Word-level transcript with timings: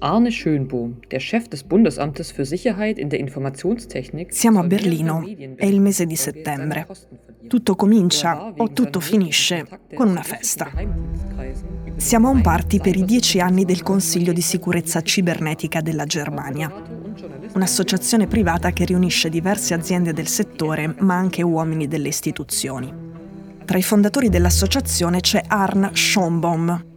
Arne 0.00 0.30
Schönbohm, 0.30 1.00
der 1.10 1.18
Chef 1.18 1.48
des 1.48 1.64
Bundesamtes 1.64 2.30
für 2.30 2.44
Sicherheit 2.44 2.98
in 2.98 3.08
der 3.08 3.18
Informationstechnik. 3.18 4.32
Siamo 4.32 4.60
a 4.60 4.62
Berlino, 4.62 5.24
è 5.56 5.66
il 5.66 5.80
mese 5.80 6.06
di 6.06 6.14
settembre. 6.14 6.86
Tutto 7.48 7.74
comincia 7.74 8.52
o 8.56 8.72
tutto 8.72 9.00
finisce 9.00 9.66
con 9.94 10.08
una 10.08 10.22
festa. 10.22 10.70
Siamo 11.96 12.28
a 12.28 12.30
un 12.30 12.42
party 12.42 12.78
per 12.78 12.96
i 12.96 13.04
dieci 13.04 13.40
anni 13.40 13.64
del 13.64 13.82
Consiglio 13.82 14.32
di 14.32 14.40
sicurezza 14.40 15.02
cibernetica 15.02 15.80
della 15.80 16.04
Germania, 16.04 16.72
un'associazione 17.54 18.28
privata 18.28 18.70
che 18.70 18.84
riunisce 18.84 19.28
diverse 19.28 19.74
aziende 19.74 20.12
del 20.12 20.28
settore 20.28 20.94
ma 20.98 21.16
anche 21.16 21.42
uomini 21.42 21.88
delle 21.88 22.08
istituzioni. 22.08 23.06
Tra 23.64 23.76
i 23.76 23.82
fondatori 23.82 24.28
dell'associazione 24.28 25.20
c'è 25.20 25.42
Arne 25.46 25.90
Schombaum, 25.92 26.87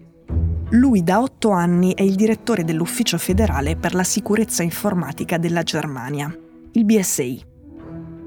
lui 0.71 1.03
da 1.03 1.21
otto 1.21 1.49
anni 1.49 1.93
è 1.93 2.01
il 2.01 2.15
direttore 2.15 2.63
dell'Ufficio 2.63 3.17
federale 3.17 3.75
per 3.75 3.93
la 3.93 4.03
sicurezza 4.03 4.63
informatica 4.63 5.37
della 5.37 5.63
Germania, 5.63 6.33
il 6.71 6.85
BSI. 6.85 7.43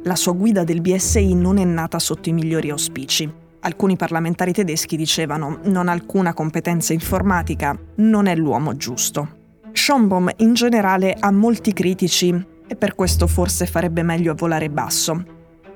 La 0.02 0.14
sua 0.14 0.32
guida 0.32 0.62
del 0.62 0.82
BSI 0.82 1.34
non 1.34 1.56
è 1.56 1.64
nata 1.64 1.98
sotto 1.98 2.28
i 2.28 2.34
migliori 2.34 2.68
auspici. 2.68 3.32
Alcuni 3.60 3.96
parlamentari 3.96 4.52
tedeschi 4.52 4.98
dicevano 4.98 5.60
non 5.64 5.88
ha 5.88 5.92
alcuna 5.92 6.34
competenza 6.34 6.92
informatica, 6.92 7.78
non 7.96 8.26
è 8.26 8.36
l'uomo 8.36 8.76
giusto. 8.76 9.42
Schombaum 9.72 10.30
in 10.38 10.52
generale 10.52 11.16
ha 11.18 11.30
molti 11.30 11.72
critici 11.72 12.46
e 12.66 12.76
per 12.76 12.94
questo 12.94 13.26
forse 13.26 13.64
farebbe 13.64 14.02
meglio 14.02 14.32
a 14.32 14.36
volare 14.36 14.68
basso. 14.68 15.24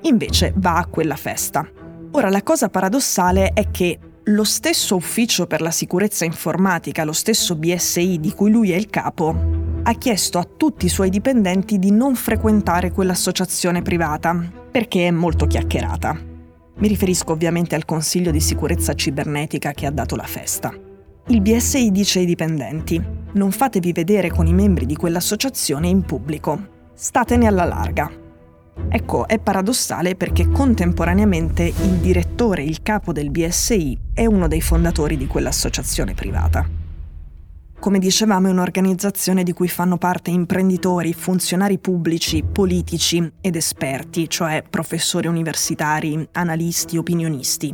Invece 0.01 0.53
va 0.55 0.77
a 0.77 0.85
quella 0.85 1.15
festa. 1.15 1.67
Ora 2.11 2.29
la 2.29 2.43
cosa 2.43 2.69
paradossale 2.69 3.53
è 3.53 3.71
che 3.71 3.97
lo 4.29 4.43
stesso 4.43 4.95
ufficio 4.95 5.47
per 5.47 5.61
la 5.61 5.71
sicurezza 5.71 6.23
informatica, 6.23 7.03
lo 7.03 7.13
stesso 7.13 7.55
BSI 7.55 8.19
di 8.19 8.31
cui 8.33 8.51
lui 8.51 8.71
è 8.71 8.75
il 8.75 8.87
capo, 8.87 9.35
ha 9.81 9.93
chiesto 9.93 10.37
a 10.37 10.43
tutti 10.43 10.85
i 10.85 10.89
suoi 10.89 11.09
dipendenti 11.09 11.79
di 11.79 11.91
non 11.91 12.13
frequentare 12.15 12.91
quell'associazione 12.91 13.81
privata, 13.81 14.39
perché 14.69 15.07
è 15.07 15.11
molto 15.11 15.47
chiacchierata. 15.47 16.15
Mi 16.75 16.87
riferisco 16.87 17.31
ovviamente 17.31 17.73
al 17.73 17.85
Consiglio 17.85 18.29
di 18.29 18.39
sicurezza 18.39 18.93
cibernetica 18.93 19.71
che 19.71 19.87
ha 19.87 19.91
dato 19.91 20.15
la 20.15 20.23
festa. 20.23 20.71
Il 21.27 21.41
BSI 21.41 21.91
dice 21.91 22.19
ai 22.19 22.25
dipendenti, 22.25 23.01
non 23.33 23.51
fatevi 23.51 23.91
vedere 23.91 24.29
con 24.29 24.45
i 24.45 24.53
membri 24.53 24.85
di 24.85 24.95
quell'associazione 24.95 25.87
in 25.87 26.03
pubblico, 26.03 26.67
statene 26.93 27.47
alla 27.47 27.65
larga. 27.65 28.28
Ecco, 28.91 29.27
è 29.27 29.37
paradossale 29.37 30.15
perché 30.15 30.49
contemporaneamente 30.49 31.63
il 31.63 31.97
direttore, 31.99 32.63
il 32.63 32.81
capo 32.81 33.13
del 33.13 33.29
BSI, 33.29 33.97
è 34.13 34.25
uno 34.25 34.47
dei 34.47 34.61
fondatori 34.61 35.15
di 35.15 35.27
quell'associazione 35.27 36.15
privata. 36.15 36.67
Come 37.79 37.99
dicevamo, 37.99 38.47
è 38.47 38.51
un'organizzazione 38.51 39.43
di 39.43 39.53
cui 39.53 39.67
fanno 39.67 39.97
parte 39.97 40.31
imprenditori, 40.31 41.13
funzionari 41.13 41.77
pubblici, 41.77 42.43
politici 42.43 43.31
ed 43.39 43.55
esperti, 43.55 44.27
cioè 44.27 44.63
professori 44.67 45.27
universitari, 45.27 46.27
analisti, 46.33 46.97
opinionisti. 46.97 47.73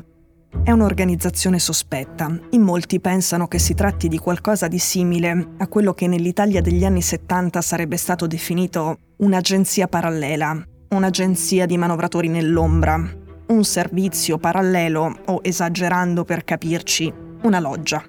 È 0.63 0.71
un'organizzazione 0.71 1.59
sospetta. 1.59 2.39
In 2.51 2.61
molti 2.61 2.99
pensano 2.99 3.47
che 3.47 3.57
si 3.57 3.73
tratti 3.73 4.07
di 4.07 4.17
qualcosa 4.17 4.67
di 4.67 4.79
simile 4.79 5.53
a 5.57 5.67
quello 5.67 5.93
che 5.93 6.07
nell'Italia 6.07 6.61
degli 6.61 6.85
anni 6.85 7.01
70 7.01 7.61
sarebbe 7.61 7.97
stato 7.97 8.27
definito 8.27 8.97
un'agenzia 9.17 9.87
parallela, 9.87 10.63
un'agenzia 10.89 11.65
di 11.65 11.77
manovratori 11.77 12.27
nell'ombra, 12.27 12.95
un 13.47 13.63
servizio 13.63 14.37
parallelo 14.37 15.19
o, 15.25 15.39
esagerando 15.43 16.23
per 16.23 16.43
capirci, 16.43 17.13
una 17.43 17.59
loggia. 17.59 18.03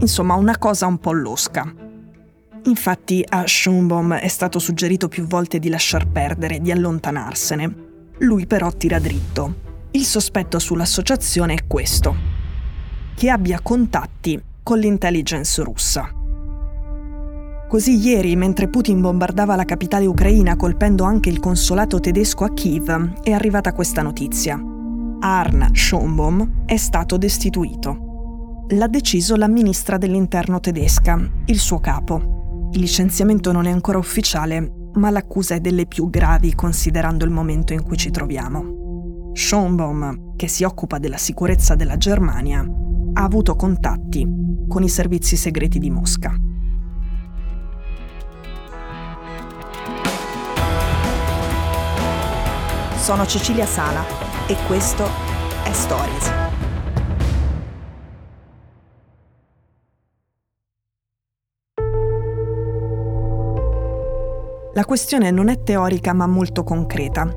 Insomma, 0.00 0.34
una 0.34 0.58
cosa 0.58 0.86
un 0.86 0.98
po' 0.98 1.12
losca. 1.12 1.72
Infatti 2.64 3.24
a 3.28 3.44
Schumbaum 3.46 4.14
è 4.14 4.28
stato 4.28 4.58
suggerito 4.58 5.08
più 5.08 5.26
volte 5.26 5.58
di 5.58 5.68
lasciar 5.68 6.06
perdere, 6.06 6.60
di 6.60 6.70
allontanarsene. 6.70 7.74
Lui 8.18 8.46
però 8.46 8.70
tira 8.72 8.98
dritto. 8.98 9.70
Il 9.90 10.04
sospetto 10.04 10.58
sull'associazione 10.58 11.54
è 11.54 11.66
questo, 11.66 12.14
che 13.14 13.30
abbia 13.30 13.60
contatti 13.60 14.40
con 14.62 14.78
l'intelligence 14.78 15.62
russa. 15.62 16.21
Così 17.72 18.06
ieri, 18.06 18.36
mentre 18.36 18.68
Putin 18.68 19.00
bombardava 19.00 19.56
la 19.56 19.64
capitale 19.64 20.04
ucraina 20.04 20.56
colpendo 20.56 21.04
anche 21.04 21.30
il 21.30 21.40
consolato 21.40 22.00
tedesco 22.00 22.44
a 22.44 22.52
Kiev, 22.52 23.22
è 23.22 23.30
arrivata 23.30 23.72
questa 23.72 24.02
notizia. 24.02 24.62
Arn 25.20 25.70
Schombaum 25.72 26.66
è 26.66 26.76
stato 26.76 27.16
destituito. 27.16 28.66
L'ha 28.68 28.88
deciso 28.88 29.36
la 29.36 29.48
ministra 29.48 29.96
dell'interno 29.96 30.60
tedesca, 30.60 31.18
il 31.46 31.58
suo 31.58 31.80
capo. 31.80 32.68
Il 32.72 32.80
licenziamento 32.80 33.52
non 33.52 33.64
è 33.64 33.70
ancora 33.70 33.96
ufficiale, 33.96 34.90
ma 34.92 35.08
l'accusa 35.08 35.54
è 35.54 35.60
delle 35.60 35.86
più 35.86 36.10
gravi 36.10 36.54
considerando 36.54 37.24
il 37.24 37.30
momento 37.30 37.72
in 37.72 37.82
cui 37.84 37.96
ci 37.96 38.10
troviamo. 38.10 39.30
Schombaum, 39.32 40.36
che 40.36 40.46
si 40.46 40.64
occupa 40.64 40.98
della 40.98 41.16
sicurezza 41.16 41.74
della 41.74 41.96
Germania, 41.96 42.60
ha 43.14 43.22
avuto 43.22 43.56
contatti 43.56 44.28
con 44.68 44.82
i 44.82 44.90
servizi 44.90 45.36
segreti 45.36 45.78
di 45.78 45.88
Mosca. 45.88 46.36
Sono 53.02 53.26
Cecilia 53.26 53.66
Sala 53.66 54.04
e 54.46 54.56
questo 54.68 55.04
è 55.64 55.72
Stories. 55.72 56.30
La 64.72 64.84
questione 64.84 65.32
non 65.32 65.48
è 65.48 65.64
teorica 65.64 66.12
ma 66.12 66.28
molto 66.28 66.62
concreta. 66.62 67.28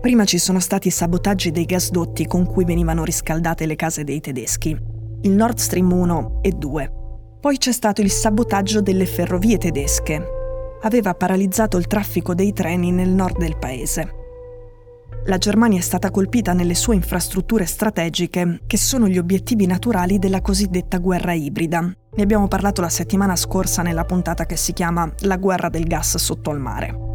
Prima 0.00 0.24
ci 0.24 0.38
sono 0.38 0.60
stati 0.60 0.88
sabotaggi 0.88 1.50
dei 1.50 1.66
gasdotti 1.66 2.26
con 2.26 2.46
cui 2.46 2.64
venivano 2.64 3.04
riscaldate 3.04 3.66
le 3.66 3.76
case 3.76 4.04
dei 4.04 4.20
tedeschi, 4.20 4.70
il 4.70 5.30
Nord 5.30 5.58
Stream 5.58 5.92
1 5.92 6.38
e 6.40 6.52
2. 6.52 6.92
Poi 7.38 7.58
c'è 7.58 7.72
stato 7.72 8.00
il 8.00 8.10
sabotaggio 8.10 8.80
delle 8.80 9.04
ferrovie 9.04 9.58
tedesche. 9.58 10.26
Aveva 10.80 11.12
paralizzato 11.12 11.76
il 11.76 11.86
traffico 11.86 12.34
dei 12.34 12.54
treni 12.54 12.90
nel 12.92 13.10
nord 13.10 13.36
del 13.36 13.58
paese 13.58 14.20
la 15.24 15.38
Germania 15.38 15.78
è 15.78 15.82
stata 15.82 16.10
colpita 16.10 16.52
nelle 16.52 16.74
sue 16.74 16.96
infrastrutture 16.96 17.64
strategiche, 17.64 18.62
che 18.66 18.76
sono 18.76 19.06
gli 19.06 19.18
obiettivi 19.18 19.66
naturali 19.66 20.18
della 20.18 20.40
cosiddetta 20.40 20.98
guerra 20.98 21.32
ibrida. 21.32 21.80
Ne 21.80 22.22
abbiamo 22.22 22.48
parlato 22.48 22.80
la 22.80 22.88
settimana 22.88 23.36
scorsa 23.36 23.82
nella 23.82 24.04
puntata 24.04 24.46
che 24.46 24.56
si 24.56 24.72
chiama 24.72 25.10
La 25.20 25.36
guerra 25.36 25.68
del 25.68 25.84
gas 25.84 26.16
sotto 26.16 26.50
al 26.50 26.58
mare. 26.58 27.10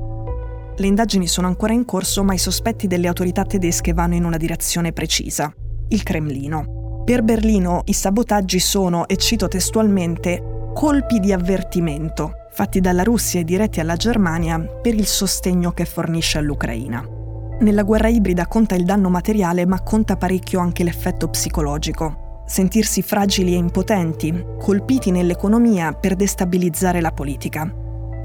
Le 0.78 0.88
indagini 0.88 1.28
sono 1.28 1.47
ancora 1.47 1.73
in 1.73 1.84
corso, 1.84 2.23
ma 2.23 2.34
i 2.34 2.38
sospetti 2.38 2.88
delle 2.88 3.07
autorità 3.07 3.44
tedesche 3.44 3.94
vanno 3.94 4.16
in 4.16 4.24
una 4.24 4.38
direzione 4.38 4.94
precisa, 4.94 5.53
il 5.89 6.03
Cremlino. 6.03 7.01
Per 7.03 7.24
Berlino 7.24 7.81
i 7.85 7.94
sabotaggi 7.94 8.59
sono, 8.59 9.07
e 9.07 9.18
cito 9.18 9.50
testualmente, 9.50 10.72
colpi 10.74 11.19
di 11.19 11.34
avvertimento, 11.34 12.31
fatti 12.51 12.79
dalla 12.79 13.03
Russia 13.03 13.41
e 13.41 13.44
diretti 13.44 13.81
alla 13.81 13.95
Germania 13.95 14.59
per 14.59 14.94
il 14.94 15.07
sostegno 15.07 15.72
che 15.72 15.85
fornisce 15.85 16.38
all'Ucraina. 16.38 17.16
Nella 17.59 17.81
guerra 17.81 18.07
ibrida 18.07 18.45
conta 18.45 18.75
il 18.75 18.85
danno 18.85 19.09
materiale, 19.09 19.66
ma 19.66 19.81
conta 19.81 20.16
parecchio 20.16 20.59
anche 20.59 20.84
l'effetto 20.84 21.28
psicologico. 21.28 22.44
Sentirsi 22.45 23.01
fragili 23.01 23.53
e 23.53 23.57
impotenti, 23.57 24.45
colpiti 24.59 25.09
nell'economia 25.09 25.91
per 25.91 26.16
destabilizzare 26.16 27.01
la 27.01 27.12
politica. 27.12 27.68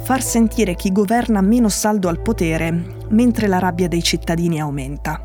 Far 0.00 0.22
sentire 0.22 0.74
chi 0.74 0.92
governa 0.92 1.40
meno 1.40 1.70
saldo 1.70 2.08
al 2.08 2.20
potere, 2.20 2.96
mentre 3.08 3.46
la 3.46 3.58
rabbia 3.58 3.88
dei 3.88 4.02
cittadini 4.02 4.60
aumenta. 4.60 5.18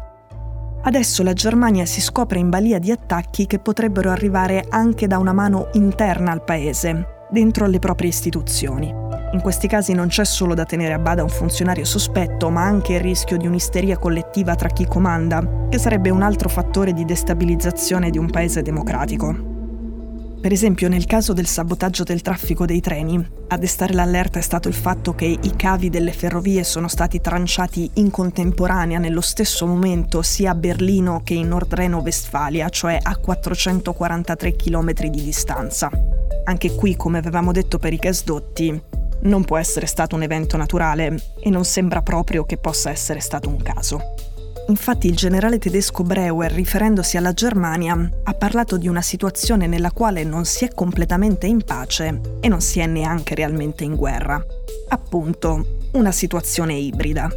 Adesso 0.83 1.21
la 1.21 1.33
Germania 1.33 1.85
si 1.85 1.99
scopre 1.99 2.39
in 2.39 2.49
balia 2.49 2.79
di 2.79 2.91
attacchi 2.91 3.45
che 3.45 3.59
potrebbero 3.59 4.09
arrivare 4.09 4.65
anche 4.69 5.07
da 5.07 5.17
una 5.17 5.33
mano 5.33 5.67
interna 5.73 6.31
al 6.31 6.45
paese, 6.45 7.25
dentro 7.29 7.67
le 7.67 7.79
proprie 7.79 8.09
istituzioni. 8.09 9.06
In 9.33 9.41
questi 9.41 9.67
casi 9.67 9.91
non 9.93 10.07
c'è 10.07 10.23
solo 10.23 10.53
da 10.53 10.63
tenere 10.63 10.93
a 10.93 10.99
bada 10.99 11.21
un 11.21 11.29
funzionario 11.29 11.83
sospetto, 11.83 12.49
ma 12.49 12.63
anche 12.63 12.93
il 12.93 13.01
rischio 13.01 13.35
di 13.35 13.45
un'isteria 13.45 13.97
collettiva 13.97 14.55
tra 14.55 14.69
chi 14.69 14.85
comanda, 14.85 15.67
che 15.69 15.77
sarebbe 15.77 16.09
un 16.09 16.21
altro 16.21 16.47
fattore 16.47 16.93
di 16.93 17.03
destabilizzazione 17.03 18.09
di 18.09 18.17
un 18.17 18.29
paese 18.29 18.61
democratico. 18.61 19.55
Per 20.39 20.51
esempio, 20.51 20.87
nel 20.87 21.05
caso 21.05 21.33
del 21.33 21.45
sabotaggio 21.45 22.03
del 22.03 22.21
traffico 22.21 22.65
dei 22.65 22.79
treni, 22.79 23.21
a 23.49 23.57
destare 23.57 23.93
l'allerta 23.93 24.39
è 24.39 24.41
stato 24.41 24.69
il 24.69 24.75
fatto 24.75 25.13
che 25.13 25.25
i 25.25 25.55
cavi 25.57 25.89
delle 25.89 26.13
ferrovie 26.13 26.63
sono 26.63 26.87
stati 26.87 27.19
tranciati 27.19 27.89
in 27.95 28.09
contemporanea 28.11 28.97
nello 28.97 29.19
stesso 29.19 29.65
momento 29.65 30.21
sia 30.21 30.51
a 30.51 30.55
Berlino 30.55 31.21
che 31.23 31.33
in 31.33 31.49
Nordreno-Westfalia, 31.49 32.69
cioè 32.69 32.97
a 33.01 33.17
443 33.17 34.55
km 34.55 34.93
di 34.93 35.23
distanza. 35.23 35.89
Anche 36.45 36.75
qui, 36.75 36.95
come 36.95 37.17
avevamo 37.17 37.51
detto 37.51 37.77
per 37.77 37.91
i 37.91 37.97
gasdotti, 37.97 38.81
non 39.27 39.43
può 39.43 39.57
essere 39.57 39.85
stato 39.85 40.15
un 40.15 40.23
evento 40.23 40.57
naturale 40.57 41.33
e 41.39 41.49
non 41.49 41.65
sembra 41.65 42.01
proprio 42.01 42.45
che 42.45 42.57
possa 42.57 42.89
essere 42.89 43.19
stato 43.19 43.49
un 43.49 43.61
caso. 43.61 44.01
Infatti 44.69 45.07
il 45.07 45.15
generale 45.15 45.59
tedesco 45.59 46.03
Breuer, 46.03 46.51
riferendosi 46.51 47.15
alla 47.15 47.31
Germania, 47.31 48.09
ha 48.23 48.33
parlato 48.33 48.77
di 48.77 48.87
una 48.87 49.01
situazione 49.01 49.65
nella 49.65 49.91
quale 49.91 50.23
non 50.23 50.43
si 50.43 50.65
è 50.65 50.73
completamente 50.73 51.47
in 51.47 51.63
pace 51.63 52.19
e 52.41 52.47
non 52.49 52.59
si 52.59 52.79
è 52.79 52.85
neanche 52.85 53.33
realmente 53.33 53.85
in 53.85 53.95
guerra. 53.95 54.43
Appunto, 54.89 55.79
una 55.91 56.11
situazione 56.11 56.73
ibrida. 56.73 57.29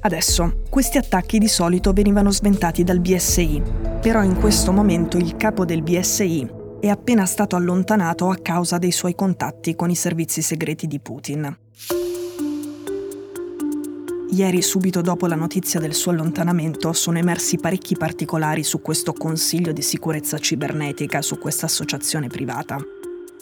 Adesso, 0.00 0.62
questi 0.68 0.98
attacchi 0.98 1.38
di 1.38 1.48
solito 1.48 1.92
venivano 1.92 2.30
sventati 2.30 2.84
dal 2.84 3.00
BSI, 3.00 3.62
però 4.00 4.22
in 4.22 4.38
questo 4.38 4.72
momento 4.72 5.16
il 5.16 5.36
capo 5.36 5.64
del 5.64 5.82
BSI 5.82 6.60
è 6.82 6.88
appena 6.88 7.26
stato 7.26 7.54
allontanato 7.54 8.28
a 8.28 8.36
causa 8.42 8.76
dei 8.76 8.90
suoi 8.90 9.14
contatti 9.14 9.76
con 9.76 9.88
i 9.88 9.94
servizi 9.94 10.42
segreti 10.42 10.88
di 10.88 10.98
Putin. 10.98 11.56
Ieri, 14.30 14.62
subito 14.62 15.00
dopo 15.00 15.28
la 15.28 15.36
notizia 15.36 15.78
del 15.78 15.94
suo 15.94 16.10
allontanamento, 16.10 16.92
sono 16.92 17.18
emersi 17.18 17.58
parecchi 17.58 17.96
particolari 17.96 18.64
su 18.64 18.82
questo 18.82 19.12
Consiglio 19.12 19.70
di 19.70 19.80
sicurezza 19.80 20.38
cibernetica, 20.38 21.22
su 21.22 21.38
questa 21.38 21.66
associazione 21.66 22.26
privata. 22.26 22.78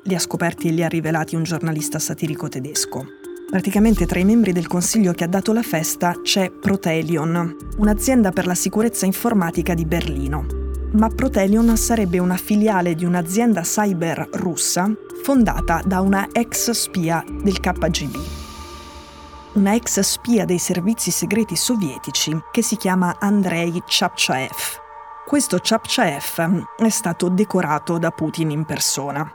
Li 0.02 0.14
ha 0.14 0.18
scoperti 0.18 0.68
e 0.68 0.72
li 0.72 0.84
ha 0.84 0.88
rivelati 0.88 1.34
un 1.34 1.42
giornalista 1.42 1.98
satirico 1.98 2.50
tedesco. 2.50 3.06
Praticamente 3.48 4.04
tra 4.04 4.18
i 4.18 4.24
membri 4.26 4.52
del 4.52 4.66
consiglio 4.66 5.12
che 5.12 5.24
ha 5.24 5.28
dato 5.28 5.54
la 5.54 5.62
festa 5.62 6.20
c'è 6.22 6.50
Protelion, 6.50 7.56
un'azienda 7.78 8.32
per 8.32 8.46
la 8.46 8.54
sicurezza 8.54 9.06
informatica 9.06 9.72
di 9.72 9.86
Berlino. 9.86 10.59
Ma 10.92 11.08
Protelion 11.08 11.76
sarebbe 11.76 12.18
una 12.18 12.36
filiale 12.36 12.94
di 12.94 13.04
un'azienda 13.04 13.60
cyber 13.62 14.28
russa 14.32 14.90
fondata 15.22 15.82
da 15.84 16.00
una 16.00 16.28
ex 16.32 16.70
spia 16.70 17.24
del 17.28 17.60
KGB 17.60 18.40
una 19.52 19.74
ex 19.74 19.98
spia 20.00 20.44
dei 20.44 20.58
servizi 20.58 21.10
segreti 21.10 21.56
sovietici 21.56 22.38
che 22.52 22.62
si 22.62 22.76
chiama 22.76 23.16
Andrei 23.18 23.82
Chapchaev. 23.84 24.78
Questo 25.26 25.58
Chapchaev 25.60 26.66
è 26.76 26.88
stato 26.88 27.28
decorato 27.28 27.98
da 27.98 28.12
Putin 28.12 28.50
in 28.50 28.64
persona. 28.64 29.28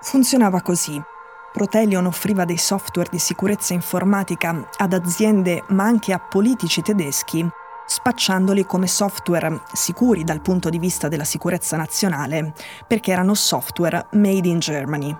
Funzionava 0.00 0.60
così. 0.60 1.00
Protelion 1.52 2.06
offriva 2.06 2.44
dei 2.44 2.56
software 2.56 3.08
di 3.10 3.20
sicurezza 3.20 3.74
informatica 3.74 4.68
ad 4.76 4.92
aziende 4.92 5.62
ma 5.68 5.84
anche 5.84 6.12
a 6.12 6.18
politici 6.18 6.82
tedeschi, 6.82 7.48
spacciandoli 7.88 8.66
come 8.66 8.86
software 8.86 9.62
sicuri 9.72 10.22
dal 10.22 10.42
punto 10.42 10.68
di 10.68 10.78
vista 10.78 11.08
della 11.08 11.24
sicurezza 11.24 11.76
nazionale, 11.78 12.52
perché 12.86 13.12
erano 13.12 13.34
software 13.34 14.08
made 14.12 14.46
in 14.46 14.58
Germany. 14.58 15.16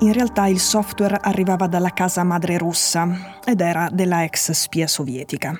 In 0.00 0.12
realtà 0.12 0.46
il 0.46 0.60
software 0.60 1.18
arrivava 1.20 1.66
dalla 1.66 1.90
casa 1.90 2.22
madre 2.22 2.58
russa 2.58 3.40
ed 3.44 3.60
era 3.60 3.88
della 3.90 4.22
ex 4.22 4.52
spia 4.52 4.86
sovietica. 4.86 5.58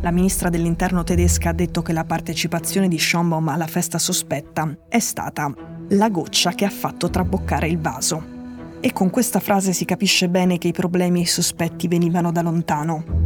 La 0.00 0.10
ministra 0.12 0.48
dell'interno 0.48 1.02
tedesca 1.02 1.50
ha 1.50 1.52
detto 1.52 1.82
che 1.82 1.92
la 1.92 2.04
partecipazione 2.04 2.86
di 2.86 2.98
Schombaum 2.98 3.48
alla 3.48 3.66
festa 3.66 3.98
sospetta 3.98 4.72
è 4.88 5.00
stata 5.00 5.52
la 5.90 6.08
goccia 6.10 6.52
che 6.52 6.64
ha 6.64 6.70
fatto 6.70 7.10
traboccare 7.10 7.68
il 7.68 7.78
vaso. 7.78 8.34
E 8.80 8.92
con 8.92 9.10
questa 9.10 9.40
frase 9.40 9.72
si 9.72 9.84
capisce 9.84 10.28
bene 10.28 10.58
che 10.58 10.68
i 10.68 10.72
problemi 10.72 11.18
e 11.18 11.22
i 11.22 11.26
sospetti 11.26 11.88
venivano 11.88 12.30
da 12.30 12.42
lontano. 12.42 13.25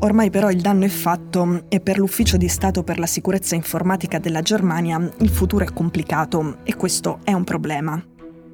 Ormai 0.00 0.30
però 0.30 0.48
il 0.48 0.60
danno 0.60 0.84
è 0.84 0.88
fatto 0.88 1.64
e 1.68 1.80
per 1.80 1.98
l'Ufficio 1.98 2.36
di 2.36 2.46
Stato 2.48 2.84
per 2.84 3.00
la 3.00 3.06
sicurezza 3.06 3.56
informatica 3.56 4.20
della 4.20 4.42
Germania 4.42 5.10
il 5.18 5.28
futuro 5.28 5.64
è 5.64 5.72
complicato 5.72 6.58
e 6.62 6.76
questo 6.76 7.18
è 7.24 7.32
un 7.32 7.42
problema. 7.42 8.00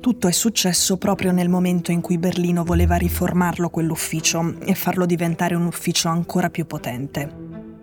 Tutto 0.00 0.26
è 0.26 0.32
successo 0.32 0.96
proprio 0.96 1.32
nel 1.32 1.50
momento 1.50 1.91
in 1.91 2.00
cui 2.00 2.17
Berlino 2.17 2.64
voleva 2.64 2.96
riformarlo 2.96 3.69
quell'ufficio 3.69 4.55
e 4.61 4.75
farlo 4.75 5.05
diventare 5.05 5.55
un 5.55 5.67
ufficio 5.67 6.08
ancora 6.08 6.49
più 6.49 6.67
potente. 6.67 7.31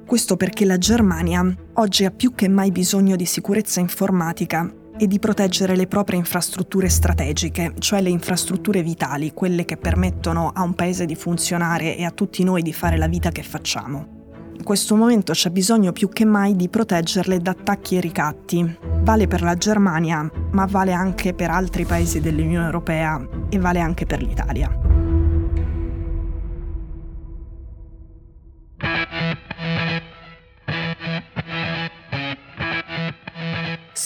Questo 0.08 0.38
perché 0.38 0.66
la 0.66 0.80
Germania 0.80 1.56
oggi 1.74 2.06
ha 2.06 2.12
più 2.12 2.34
che 2.34 2.48
mai 2.48 2.72
bisogno 2.72 3.16
di 3.16 3.26
sicurezza 3.26 3.80
informatica 3.80 4.72
e 4.98 5.08
di 5.08 5.20
proteggere 5.20 5.76
le 5.76 5.88
proprie 5.88 6.18
infrastrutture 6.18 6.90
strategiche, 6.90 7.74
cioè 7.80 8.02
le 8.02 8.10
infrastrutture 8.10 8.84
vitali, 8.84 9.34
quelle 9.34 9.66
che 9.66 9.78
permettono 9.78 10.52
a 10.54 10.62
un 10.62 10.74
paese 10.74 11.06
di 11.06 11.16
funzionare 11.16 11.98
e 11.98 12.04
a 12.04 12.12
tutti 12.12 12.44
noi 12.44 12.62
di 12.62 12.74
fare 12.74 12.98
la 12.98 13.08
vita 13.08 13.30
che 13.30 13.44
facciamo. 13.44 14.20
In 14.62 14.64
questo 14.64 14.96
momento 14.96 15.34
c'è 15.34 15.50
bisogno 15.50 15.92
più 15.92 16.10
che 16.10 16.24
mai 16.24 16.56
di 16.56 16.70
proteggerle 16.70 17.40
da 17.40 17.52
attacchi 17.52 17.98
e 17.98 18.00
ricatti. 18.00 18.78
Vale 19.02 19.28
per 19.28 19.42
la 19.42 19.56
Germania, 19.56 20.30
ma 20.52 20.66
vale 20.66 20.92
anche 20.92 21.34
per 21.34 21.50
altri 21.50 21.84
paesi 21.86 22.20
dell'Unione 22.20 22.66
Europea 22.66 23.20
e 23.50 23.58
vale 23.58 23.80
anche 23.80 24.06
per 24.06 24.22
l'Italia. 24.22 24.81